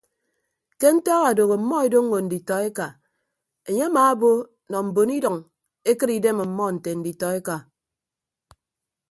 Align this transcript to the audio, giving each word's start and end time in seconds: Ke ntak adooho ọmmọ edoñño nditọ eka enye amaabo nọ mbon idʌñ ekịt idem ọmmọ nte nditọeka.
Ke 0.79 0.87
ntak 0.95 1.23
adooho 1.29 1.55
ọmmọ 1.59 1.75
edoñño 1.87 2.17
nditọ 2.23 2.55
eka 2.67 2.87
enye 3.67 3.83
amaabo 3.89 4.29
nọ 4.69 4.77
mbon 4.87 5.09
idʌñ 5.17 5.37
ekịt 5.89 6.11
idem 6.17 6.37
ọmmọ 6.45 6.63
nte 6.75 6.89
nditọeka. 6.97 7.55